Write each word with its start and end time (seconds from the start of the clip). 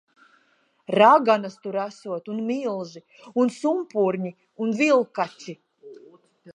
Raganas 0.99 1.57
tur 1.65 1.77
esot 1.83 2.33
un 2.35 2.41
milži. 2.49 3.05
Un 3.45 3.55
sumpurņi 3.61 4.35
un 4.67 4.77
vilkači. 4.83 5.61